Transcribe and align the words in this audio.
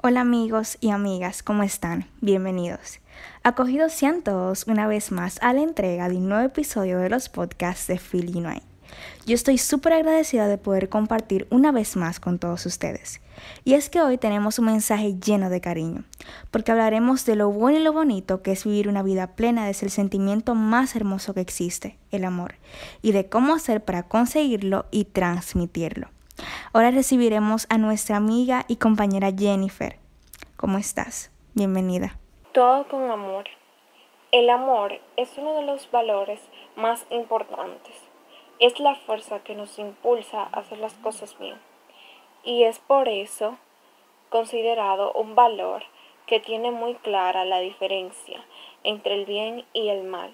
Hola 0.00 0.20
amigos 0.20 0.78
y 0.80 0.90
amigas, 0.90 1.42
¿cómo 1.42 1.64
están? 1.64 2.06
Bienvenidos. 2.20 3.00
Acogidos 3.42 3.92
sean 3.92 4.22
todos 4.22 4.64
una 4.68 4.86
vez 4.86 5.10
más 5.10 5.40
a 5.42 5.52
la 5.52 5.62
entrega 5.62 6.08
de 6.08 6.18
un 6.18 6.28
nuevo 6.28 6.44
episodio 6.44 7.00
de 7.00 7.10
los 7.10 7.28
podcasts 7.28 7.88
de 7.88 8.00
Illinois. 8.12 8.62
Yo 9.26 9.34
estoy 9.34 9.58
súper 9.58 9.94
agradecida 9.94 10.46
de 10.46 10.56
poder 10.56 10.88
compartir 10.88 11.48
una 11.50 11.72
vez 11.72 11.96
más 11.96 12.20
con 12.20 12.38
todos 12.38 12.64
ustedes. 12.64 13.20
Y 13.64 13.74
es 13.74 13.90
que 13.90 14.00
hoy 14.00 14.18
tenemos 14.18 14.60
un 14.60 14.66
mensaje 14.66 15.18
lleno 15.18 15.50
de 15.50 15.60
cariño, 15.60 16.04
porque 16.52 16.70
hablaremos 16.70 17.24
de 17.24 17.34
lo 17.34 17.50
bueno 17.50 17.80
y 17.80 17.82
lo 17.82 17.92
bonito 17.92 18.40
que 18.40 18.52
es 18.52 18.64
vivir 18.64 18.88
una 18.88 19.02
vida 19.02 19.34
plena 19.34 19.66
desde 19.66 19.86
el 19.86 19.90
sentimiento 19.90 20.54
más 20.54 20.94
hermoso 20.94 21.34
que 21.34 21.40
existe, 21.40 21.98
el 22.12 22.24
amor, 22.24 22.54
y 23.02 23.10
de 23.10 23.28
cómo 23.28 23.52
hacer 23.52 23.84
para 23.84 24.04
conseguirlo 24.04 24.86
y 24.92 25.06
transmitirlo. 25.06 26.10
Ahora 26.78 26.92
recibiremos 26.92 27.66
a 27.70 27.76
nuestra 27.76 28.18
amiga 28.18 28.64
y 28.68 28.76
compañera 28.76 29.32
Jennifer. 29.36 29.98
¿Cómo 30.56 30.78
estás? 30.78 31.32
Bienvenida. 31.54 32.20
Todo 32.52 32.86
con 32.86 33.10
amor. 33.10 33.46
El 34.30 34.48
amor 34.48 35.00
es 35.16 35.36
uno 35.38 35.54
de 35.54 35.62
los 35.62 35.90
valores 35.90 36.40
más 36.76 37.04
importantes. 37.10 37.96
Es 38.60 38.78
la 38.78 38.94
fuerza 38.94 39.40
que 39.40 39.56
nos 39.56 39.76
impulsa 39.80 40.42
a 40.42 40.60
hacer 40.60 40.78
las 40.78 40.94
cosas 40.94 41.36
bien. 41.40 41.56
Y 42.44 42.62
es 42.62 42.78
por 42.78 43.08
eso 43.08 43.58
considerado 44.28 45.12
un 45.14 45.34
valor 45.34 45.82
que 46.26 46.38
tiene 46.38 46.70
muy 46.70 46.94
clara 46.94 47.44
la 47.44 47.58
diferencia 47.58 48.38
entre 48.84 49.16
el 49.16 49.26
bien 49.26 49.64
y 49.72 49.88
el 49.88 50.04
mal. 50.04 50.32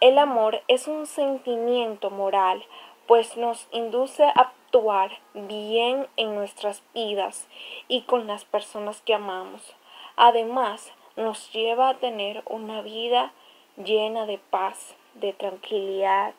El 0.00 0.18
amor 0.18 0.62
es 0.66 0.88
un 0.88 1.06
sentimiento 1.06 2.10
moral 2.10 2.64
pues 3.06 3.36
nos 3.36 3.68
induce 3.72 4.24
a 4.24 4.30
actuar 4.30 5.18
bien 5.34 6.06
en 6.16 6.34
nuestras 6.34 6.82
vidas 6.94 7.48
y 7.88 8.02
con 8.02 8.26
las 8.26 8.44
personas 8.44 9.00
que 9.02 9.14
amamos. 9.14 9.74
Además, 10.16 10.92
nos 11.16 11.52
lleva 11.52 11.88
a 11.88 11.94
tener 11.94 12.42
una 12.46 12.82
vida 12.82 13.32
llena 13.76 14.26
de 14.26 14.38
paz, 14.38 14.96
de 15.14 15.32
tranquilidad, 15.32 16.34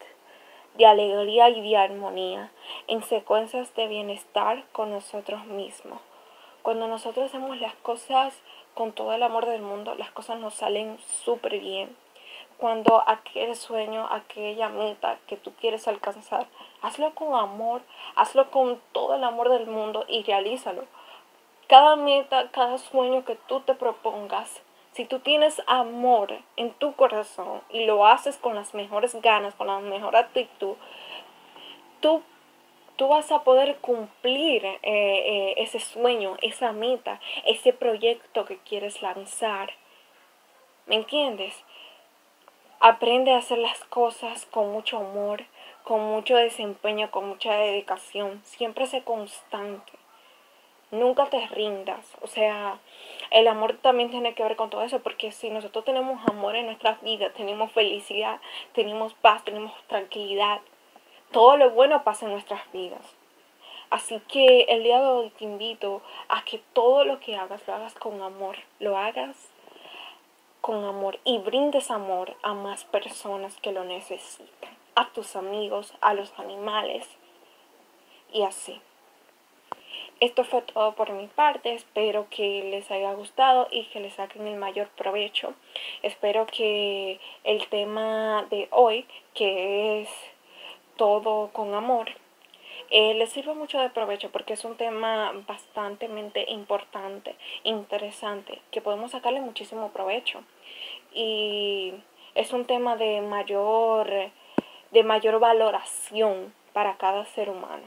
de 0.77 0.85
alegría 0.85 1.49
y 1.49 1.61
de 1.61 1.77
armonía, 1.77 2.51
en 2.87 3.01
secuencias 3.01 3.73
de 3.75 3.87
bienestar 3.87 4.63
con 4.71 4.91
nosotros 4.91 5.45
mismos. 5.45 5.99
Cuando 6.61 6.87
nosotros 6.87 7.27
hacemos 7.27 7.59
las 7.59 7.75
cosas 7.75 8.39
con 8.75 8.91
todo 8.91 9.13
el 9.13 9.23
amor 9.23 9.45
del 9.45 9.61
mundo, 9.61 9.95
las 9.95 10.11
cosas 10.11 10.39
nos 10.39 10.53
salen 10.53 10.99
súper 11.23 11.59
bien 11.59 11.95
cuando 12.57 13.03
aquel 13.07 13.55
sueño, 13.55 14.07
aquella 14.09 14.69
meta 14.69 15.19
que 15.27 15.37
tú 15.37 15.53
quieres 15.59 15.87
alcanzar, 15.87 16.47
hazlo 16.81 17.13
con 17.13 17.35
amor, 17.35 17.81
hazlo 18.15 18.49
con 18.49 18.81
todo 18.91 19.15
el 19.15 19.23
amor 19.23 19.49
del 19.49 19.67
mundo 19.67 20.05
y 20.07 20.23
realízalo. 20.23 20.85
Cada 21.67 21.95
meta, 21.95 22.49
cada 22.51 22.77
sueño 22.77 23.25
que 23.25 23.35
tú 23.47 23.59
te 23.59 23.75
propongas, 23.75 24.61
si 24.93 25.05
tú 25.05 25.19
tienes 25.19 25.61
amor 25.67 26.39
en 26.55 26.71
tu 26.73 26.93
corazón 26.93 27.61
y 27.69 27.85
lo 27.85 28.07
haces 28.07 28.37
con 28.37 28.55
las 28.55 28.73
mejores 28.73 29.13
ganas, 29.21 29.53
con 29.53 29.67
la 29.67 29.79
mejor 29.79 30.15
actitud, 30.15 30.75
tú, 31.99 32.23
tú 32.95 33.07
vas 33.07 33.31
a 33.31 33.43
poder 33.43 33.77
cumplir 33.77 34.65
eh, 34.65 34.79
eh, 34.81 35.53
ese 35.57 35.79
sueño, 35.79 36.37
esa 36.41 36.71
meta, 36.71 37.19
ese 37.45 37.73
proyecto 37.73 38.45
que 38.45 38.57
quieres 38.57 39.03
lanzar. 39.03 39.69
¿Me 40.87 40.95
entiendes? 40.95 41.53
Aprende 42.79 43.33
a 43.33 43.37
hacer 43.37 43.57
las 43.57 43.79
cosas 43.85 44.45
con 44.45 44.71
mucho 44.71 44.99
amor, 44.99 45.45
con 45.83 45.99
mucho 46.01 46.35
desempeño, 46.35 47.09
con 47.09 47.27
mucha 47.27 47.55
dedicación. 47.55 48.39
Siempre 48.43 48.85
sé 48.85 49.03
constante. 49.03 49.93
Nunca 50.91 51.25
te 51.25 51.47
rindas. 51.47 52.05
O 52.21 52.27
sea, 52.27 52.79
el 53.31 53.47
amor 53.47 53.77
también 53.77 54.11
tiene 54.11 54.35
que 54.35 54.43
ver 54.43 54.55
con 54.55 54.69
todo 54.69 54.83
eso, 54.83 54.99
porque 54.99 55.31
si 55.31 55.49
nosotros 55.49 55.85
tenemos 55.85 56.21
amor 56.29 56.55
en 56.55 56.67
nuestras 56.67 57.01
vidas, 57.01 57.33
tenemos 57.33 57.71
felicidad, 57.71 58.39
tenemos 58.73 59.15
paz, 59.15 59.43
tenemos 59.43 59.73
tranquilidad, 59.87 60.61
todo 61.31 61.57
lo 61.57 61.71
bueno 61.71 62.03
pasa 62.03 62.25
en 62.25 62.31
nuestras 62.33 62.71
vidas. 62.71 63.15
Así 63.89 64.21
que 64.27 64.67
el 64.69 64.83
día 64.83 65.01
de 65.01 65.07
hoy 65.07 65.29
te 65.31 65.45
invito 65.45 66.01
a 66.29 66.43
que 66.43 66.61
todo 66.73 67.05
lo 67.05 67.19
que 67.19 67.37
hagas 67.37 67.67
lo 67.67 67.73
hagas 67.73 67.95
con 67.95 68.21
amor, 68.21 68.57
lo 68.79 68.97
hagas 68.97 69.35
con 70.67 70.83
amor 70.83 71.17
y 71.23 71.37
brindes 71.37 71.89
amor 71.91 72.35
a 72.43 72.53
más 72.53 72.83
personas 72.83 73.55
que 73.61 73.71
lo 73.71 73.85
necesitan, 73.85 74.69
a 74.95 75.07
tus 75.13 75.37
amigos, 75.37 75.93
a 76.01 76.13
los 76.13 76.37
animales 76.37 77.07
y 78.33 78.41
así. 78.41 78.81
Esto 80.19 80.43
fue 80.43 80.63
todo 80.63 80.93
por 80.93 81.13
mi 81.13 81.27
parte, 81.27 81.73
espero 81.73 82.27
que 82.29 82.65
les 82.69 82.91
haya 82.91 83.13
gustado 83.13 83.69
y 83.71 83.85
que 83.85 84.01
les 84.01 84.15
saquen 84.15 84.45
el 84.45 84.57
mayor 84.57 84.89
provecho. 84.89 85.53
Espero 86.01 86.45
que 86.47 87.21
el 87.45 87.65
tema 87.69 88.45
de 88.49 88.67
hoy, 88.71 89.07
que 89.33 90.01
es 90.01 90.09
todo 90.97 91.49
con 91.53 91.75
amor, 91.75 92.09
eh, 92.89 93.13
les 93.15 93.29
sirve 93.31 93.53
mucho 93.53 93.79
de 93.79 93.89
provecho 93.89 94.31
porque 94.31 94.53
es 94.53 94.63
un 94.63 94.77
tema 94.77 95.33
bastante 95.45 96.09
importante, 96.47 97.35
interesante, 97.63 98.61
que 98.71 98.81
podemos 98.81 99.11
sacarle 99.11 99.41
muchísimo 99.41 99.89
provecho. 99.91 100.41
Y 101.13 101.93
es 102.35 102.53
un 102.53 102.65
tema 102.65 102.95
de 102.95 103.21
mayor, 103.21 104.09
de 104.91 105.03
mayor 105.03 105.39
valoración 105.39 106.53
para 106.73 106.97
cada 106.97 107.25
ser 107.25 107.49
humano. 107.49 107.83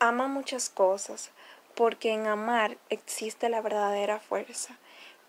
Ama 0.00 0.26
muchas 0.26 0.68
cosas 0.68 1.32
porque 1.76 2.12
en 2.12 2.26
amar 2.26 2.76
existe 2.90 3.48
la 3.48 3.60
verdadera 3.60 4.18
fuerza. 4.18 4.78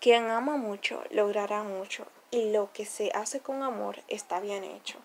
Quien 0.00 0.30
ama 0.30 0.56
mucho 0.56 1.02
logrará 1.10 1.62
mucho 1.62 2.06
y 2.30 2.50
lo 2.50 2.72
que 2.72 2.84
se 2.84 3.10
hace 3.14 3.40
con 3.40 3.62
amor 3.62 3.96
está 4.08 4.40
bien 4.40 4.64
hecho 4.64 4.98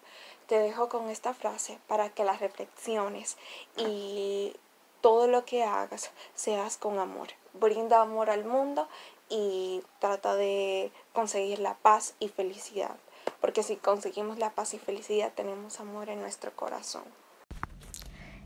te 0.52 0.60
dejo 0.60 0.90
con 0.90 1.10
esta 1.10 1.34
frase 1.34 1.80
para 1.88 2.10
que 2.10 2.26
las 2.26 2.42
reflexiones 2.42 3.38
y 3.78 4.52
todo 5.00 5.28
lo 5.28 5.46
que 5.46 5.64
hagas 5.64 6.12
seas 6.36 6.76
con 6.76 7.00
amor. 7.00 7.30
Brinda 7.54 8.02
amor 8.02 8.30
al 8.30 8.44
mundo 8.44 8.90
y 9.30 9.82
trata 10.00 10.36
de 10.36 10.92
conseguir 11.14 11.60
la 11.60 11.76
paz 11.76 12.16
y 12.20 12.28
felicidad. 12.28 12.98
Porque 13.40 13.64
si 13.64 13.78
conseguimos 13.78 14.40
la 14.40 14.50
paz 14.50 14.74
y 14.74 14.78
felicidad 14.78 15.32
tenemos 15.34 15.80
amor 15.80 16.10
en 16.10 16.20
nuestro 16.20 16.54
corazón. 16.54 17.04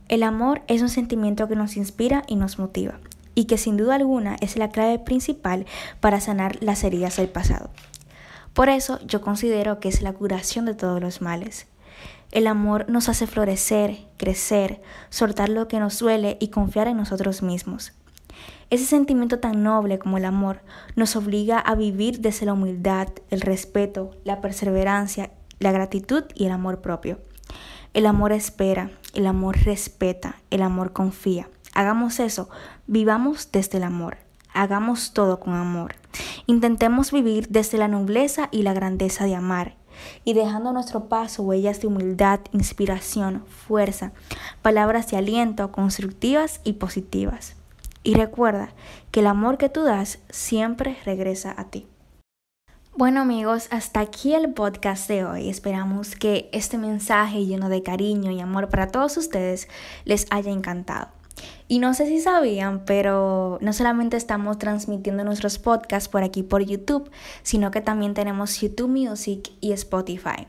El 0.07 0.21
amor 0.21 0.61
es 0.67 0.83
un 0.83 0.89
sentimiento 0.89 1.47
que 1.47 1.55
nos 1.55 1.75
inspira 1.75 2.21
y 2.27 2.35
nos 2.35 2.59
motiva 2.59 2.99
y 3.33 3.45
que 3.45 3.57
sin 3.57 3.77
duda 3.77 3.95
alguna 3.95 4.35
es 4.41 4.57
la 4.57 4.69
clave 4.69 4.99
principal 4.99 5.65
para 6.01 6.21
sanar 6.21 6.61
las 6.61 6.83
heridas 6.83 7.17
del 7.17 7.29
pasado. 7.29 7.71
Por 8.53 8.69
eso 8.69 8.99
yo 9.07 9.21
considero 9.21 9.79
que 9.79 9.89
es 9.89 10.03
la 10.03 10.13
curación 10.13 10.65
de 10.65 10.75
todos 10.75 11.01
los 11.01 11.19
males. 11.23 11.65
El 12.31 12.47
amor 12.47 12.89
nos 12.89 13.07
hace 13.07 13.27
florecer, 13.27 14.07
crecer, 14.17 14.81
soltar 15.09 15.49
lo 15.49 15.67
que 15.67 15.79
nos 15.79 15.99
duele 15.99 16.37
y 16.39 16.49
confiar 16.49 16.87
en 16.87 16.97
nosotros 16.97 17.41
mismos. 17.41 17.93
Ese 18.69 18.85
sentimiento 18.85 19.39
tan 19.39 19.63
noble 19.63 19.99
como 19.99 20.17
el 20.17 20.25
amor 20.25 20.61
nos 20.95 21.15
obliga 21.15 21.59
a 21.59 21.75
vivir 21.75 22.19
desde 22.19 22.45
la 22.45 22.53
humildad, 22.53 23.07
el 23.29 23.41
respeto, 23.41 24.11
la 24.23 24.41
perseverancia, 24.41 25.31
la 25.59 25.71
gratitud 25.71 26.23
y 26.33 26.45
el 26.45 26.51
amor 26.51 26.81
propio. 26.81 27.19
El 27.93 28.05
amor 28.05 28.33
espera, 28.33 28.91
el 29.13 29.27
amor 29.27 29.57
respeta, 29.63 30.35
el 30.49 30.63
amor 30.63 30.91
confía. 30.91 31.49
Hagamos 31.73 32.19
eso, 32.19 32.49
vivamos 32.87 33.49
desde 33.51 33.77
el 33.77 33.83
amor, 33.83 34.17
hagamos 34.53 35.13
todo 35.13 35.39
con 35.39 35.53
amor. 35.53 35.95
Intentemos 36.47 37.11
vivir 37.11 37.47
desde 37.49 37.77
la 37.77 37.87
nobleza 37.87 38.49
y 38.51 38.63
la 38.63 38.73
grandeza 38.73 39.25
de 39.25 39.35
amar 39.35 39.75
y 40.23 40.33
dejando 40.33 40.71
nuestro 40.71 41.05
paso 41.09 41.43
huellas 41.43 41.81
de 41.81 41.87
humildad, 41.87 42.39
inspiración, 42.51 43.43
fuerza, 43.67 44.11
palabras 44.61 45.09
de 45.11 45.17
aliento 45.17 45.71
constructivas 45.71 46.61
y 46.63 46.73
positivas. 46.73 47.55
Y 48.03 48.13
recuerda 48.13 48.69
que 49.11 49.21
el 49.21 49.27
amor 49.27 49.57
que 49.57 49.69
tú 49.69 49.83
das 49.83 50.19
siempre 50.29 50.97
regresa 51.05 51.53
a 51.57 51.65
ti. 51.65 51.87
Bueno 52.97 53.21
amigos, 53.21 53.67
hasta 53.71 53.99
aquí 53.99 54.33
el 54.33 54.53
podcast 54.53 55.09
de 55.09 55.25
hoy. 55.25 55.49
Esperamos 55.49 56.15
que 56.15 56.49
este 56.53 56.77
mensaje 56.77 57.45
lleno 57.45 57.67
de 57.67 57.83
cariño 57.83 58.31
y 58.31 58.39
amor 58.39 58.69
para 58.69 58.87
todos 58.87 59.17
ustedes 59.17 59.67
les 60.05 60.27
haya 60.29 60.51
encantado. 60.51 61.09
Y 61.67 61.79
no 61.79 61.93
sé 61.93 62.07
si 62.07 62.21
sabían, 62.21 62.85
pero 62.85 63.57
no 63.61 63.73
solamente 63.73 64.17
estamos 64.17 64.59
transmitiendo 64.59 65.23
nuestros 65.23 65.57
podcasts 65.57 66.09
por 66.09 66.23
aquí 66.23 66.43
por 66.43 66.63
YouTube, 66.63 67.09
sino 67.43 67.71
que 67.71 67.81
también 67.81 68.13
tenemos 68.13 68.59
YouTube 68.61 68.89
Music 68.89 69.51
y 69.61 69.71
Spotify. 69.71 70.47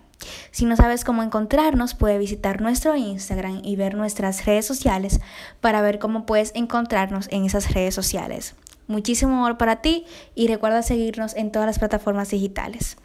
Si 0.51 0.65
no 0.65 0.77
sabes 0.77 1.05
cómo 1.05 1.23
encontrarnos, 1.23 1.95
puedes 1.95 2.19
visitar 2.19 2.61
nuestro 2.61 2.97
Instagram 2.97 3.61
y 3.65 3.77
ver 3.77 3.95
nuestras 3.95 4.45
redes 4.45 4.67
sociales 4.67 5.21
para 5.61 5.83
ver 5.83 5.99
cómo 5.99 6.27
puedes 6.27 6.53
encontrarnos 6.55 7.29
en 7.31 7.45
esas 7.45 7.73
redes 7.73 7.95
sociales. 7.95 8.55
Muchísimo 8.87 9.35
amor 9.35 9.59
para 9.59 9.77
ti 9.83 10.05
y 10.35 10.49
recuerda 10.49 10.83
seguirnos 10.83 11.35
en 11.35 11.51
todas 11.51 11.67
las 11.67 11.79
plataformas 11.79 12.31
digitales. 12.31 12.97